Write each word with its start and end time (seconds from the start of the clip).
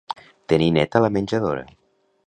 Tenir 0.53 0.69
neta 0.79 1.03
la 1.05 1.13
menjadora. 1.19 1.65